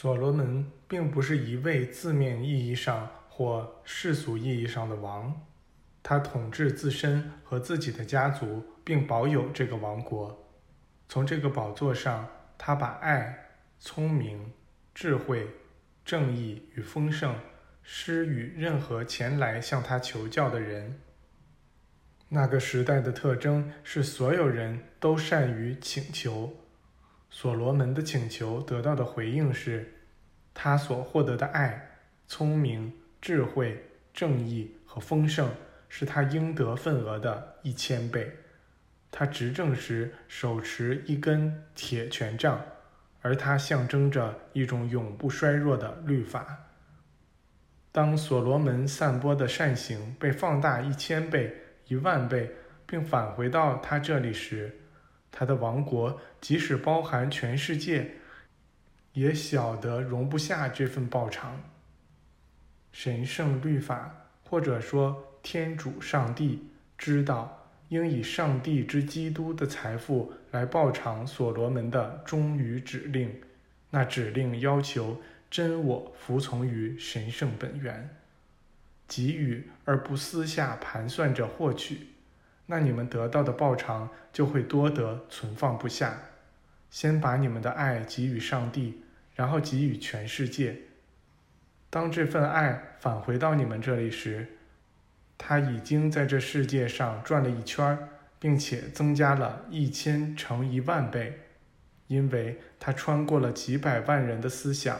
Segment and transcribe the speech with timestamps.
[0.00, 5.44] 所罗门并不是一位字面意义上或世俗意义上的王，
[6.04, 10.48] 他统治自身和自己的家族，并保有这个王国。
[11.08, 13.46] 从这个宝座上，他把爱、
[13.80, 14.52] 聪明、
[14.94, 15.48] 智慧、
[16.04, 17.34] 正义与丰盛
[17.82, 21.00] 施予任何前来向他求教的人。
[22.28, 26.67] 那个时代的特征是所有人都善于请求。
[27.30, 29.94] 所罗门的请求得到的回应是，
[30.54, 35.50] 他所获得的爱、聪明、智慧、正义和丰盛
[35.88, 38.32] 是他应得份额的一千倍。
[39.10, 42.60] 他执政时手持一根铁权杖，
[43.22, 46.66] 而它象征着一种永不衰弱的律法。
[47.90, 51.54] 当所罗门散播的善行被放大一千倍。
[51.90, 52.50] 一万倍，
[52.86, 54.78] 并返回到他这里时，
[55.30, 58.12] 他的王国即使包含全世界，
[59.12, 61.60] 也小得容不下这份报偿。
[62.92, 73.40] 神圣律法，或者说天主上帝，知道应以上帝之基督的财富来报偿所罗门的忠于指令。
[73.90, 75.20] 那指令要求
[75.50, 78.16] 真我服从于神圣本源。
[79.06, 82.08] 给予而不私下盘算着获取，
[82.70, 86.18] 那你们得到的报偿就会多得存放不下。
[86.90, 89.02] 先把你们的爱给予上帝，
[89.34, 90.76] 然后给予全世界。
[91.90, 94.46] 当这份爱返回到你们这里时，
[95.36, 97.98] 他已经在这世界上转了一圈，
[98.38, 101.40] 并且增加了一千乘一万倍，
[102.06, 104.98] 因为他穿过了几百万人的思想。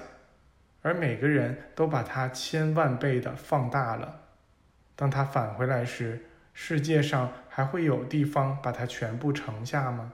[0.81, 4.21] 而每个人都把它千万倍的放大了。
[4.95, 6.25] 当他返回来时，
[6.61, 10.13] 世界上还会有地方把它全部盛下吗？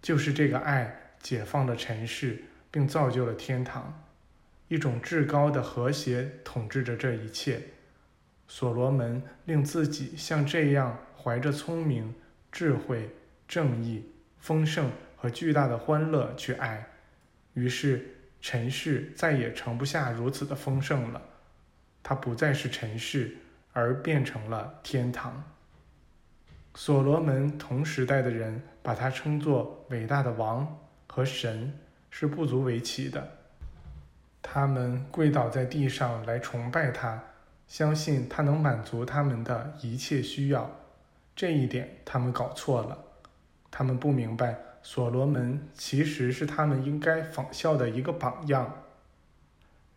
[0.00, 4.06] 就是这个爱解放了尘世，并造就了天堂，
[4.68, 7.60] 一种至高的和谐统治着这一切。
[8.46, 12.14] 所罗门令自己像这样怀着聪明、
[12.52, 13.10] 智慧、
[13.48, 14.08] 正义、
[14.38, 16.86] 丰盛和巨大的欢乐去爱，
[17.54, 18.12] 于是。
[18.40, 21.20] 尘世再也盛不下如此的丰盛了，
[22.00, 23.36] 它不再是尘世，
[23.76, 25.44] 而变成了天堂。
[26.74, 31.78] 所罗门同时代的人把他称作伟大的王和神，
[32.08, 33.32] 是不足为奇的。
[34.40, 37.22] 他们跪倒在地上来崇拜他，
[37.68, 40.70] 相信他能满足他们的一切需要。
[41.34, 42.96] 这一点他们搞错了，
[43.70, 44.56] 他们不明白。
[44.82, 48.84] 所罗门其实是他们应该仿效的一个榜样。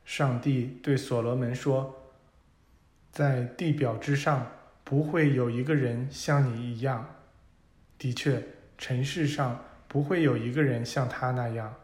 [0.04, 1.96] 上帝对所罗门说
[3.12, 4.52] ：“在地表之上，
[4.84, 7.16] 不会有一个人像你一样。
[7.98, 8.42] 的确，
[8.78, 11.76] 尘世上不会有一个人像他那样，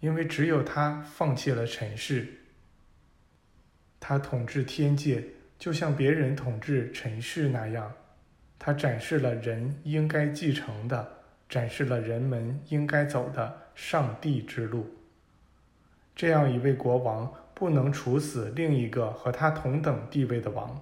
[0.00, 2.28] 因为只有他放弃了尘世。
[3.98, 5.24] 他统治天界，
[5.58, 7.92] 就像别人统治尘世那样。
[8.58, 11.14] 他展示了人应该继承的。”
[11.48, 14.86] 展示了人们应该走的上帝之路。
[16.14, 20.80] 这样一位国王不能处死另一个和他同等地位的王，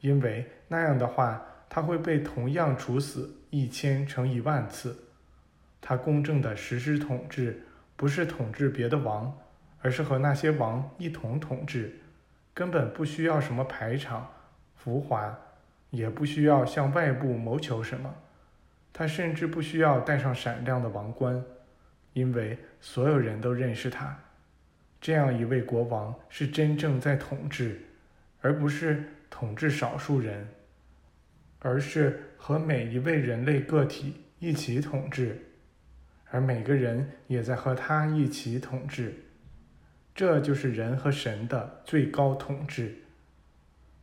[0.00, 4.96] 因为那样的话，他会被同样处死一千乘一万次。
[5.78, 7.66] 他公正的实施统治，
[7.96, 9.36] 不是统治别的王，
[9.82, 12.00] 而是和那些王一同统治，
[12.54, 14.26] 根本不需要什么排场、
[14.74, 15.38] 浮华，
[15.90, 18.14] 也不需要向外部谋求什么。
[18.90, 21.44] 他甚至不需要戴上闪亮的王冠，
[22.14, 24.18] 因为所有人都认识他。
[25.00, 27.80] 这样一位国王是真正在统治，
[28.40, 30.46] 而不是统治少数人，
[31.60, 35.40] 而是和每一位人类个体一起统治，
[36.30, 39.14] 而每个人也在和他一起统治。
[40.14, 42.94] 这就是人和神的最高统治。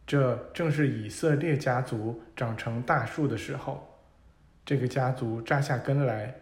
[0.07, 3.87] 这正是以色列家族长成大树的时候。
[4.65, 6.33] 这个家族扎下根来，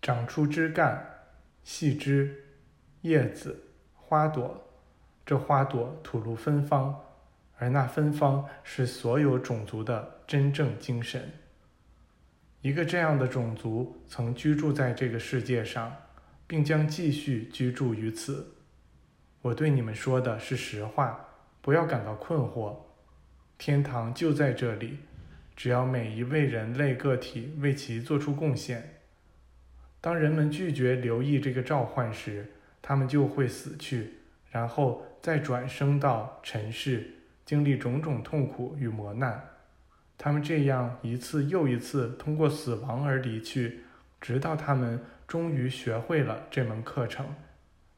[0.00, 1.04] 长出枝干、
[1.62, 2.34] 细枝、
[3.02, 3.64] 叶子、
[3.94, 4.68] 花朵。
[5.24, 7.00] 这花朵吐露芬芳，
[7.56, 11.30] 而那芬芳是所有种族的真正精神。
[12.60, 15.94] 一个这样的种族曾居住在这个世界上，
[16.46, 18.54] 并将继续居住于此。
[19.42, 21.28] 我对你们说的是实话，
[21.60, 22.76] 不要感到困惑。
[23.58, 24.98] 天堂就在这里。
[25.54, 29.00] 只要每一位人类个体为其做出贡献，
[30.00, 32.50] 当人们拒绝留意这个召唤时，
[32.82, 34.14] 他们就会死去，
[34.50, 37.06] 然后再转生到尘世，
[37.46, 39.48] 经历种种痛苦与磨难。
[40.18, 43.80] 他们这样一次又一次通过死亡而离去，
[44.20, 47.26] 直到他们终于学会了这门课程，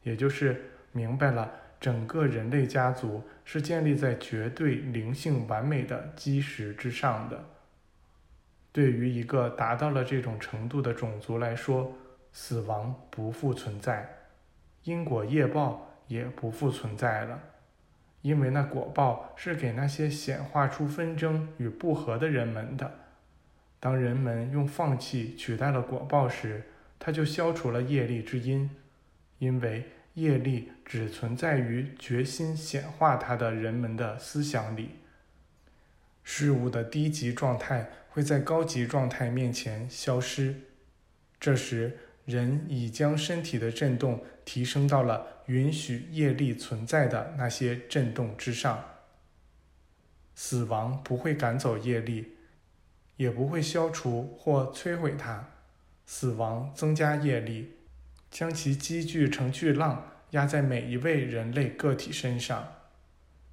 [0.02, 1.50] 也就是明白了
[1.80, 7.44] 整个人类家族是建立在绝对灵性完美的基石之上的。
[8.72, 11.92] 对于一个达到了这种程度的种族来说，
[12.32, 14.08] 死亡不复存在，
[14.84, 17.40] 因果业报也不复存在了。
[18.22, 23.00] 因为那果报是给那些显化出纷争与不和的人们的。
[23.78, 26.62] 当人们用放弃取代了果报时，
[26.98, 28.70] 它就消除了业力之因。
[29.38, 35.00] 因为业力只存在于决心显化它的人们的思想里。
[36.22, 40.54] 事物的低级状态会在高级状态面前消失。
[41.38, 45.28] 这时，人已将身体的振动提升到了。
[45.46, 48.82] 允许业力存在的那些震动之上，
[50.34, 52.36] 死亡不会赶走业力，
[53.18, 55.50] 也不会消除或摧毁它。
[56.06, 57.74] 死亡增加业力，
[58.30, 62.66] 将其积聚成巨浪，压在每一位人类个体身上。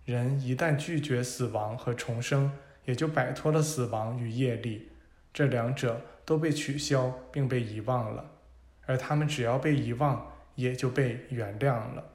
[0.05, 2.53] 人一旦拒绝死亡和重生，
[2.85, 4.87] 也就摆脱了死亡与业力，
[5.33, 8.31] 这两者都被取消并被遗忘了。
[8.85, 10.31] 而他们只要被遗忘。
[10.55, 12.10] 也就被原谅了。